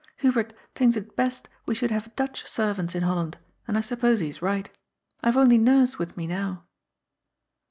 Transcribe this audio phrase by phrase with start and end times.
[0.17, 4.29] Hubert thinks it best we should have Dutch servants in Holland, and I suppose he
[4.29, 4.67] is right.
[5.21, 6.63] I have only Nurse with me now."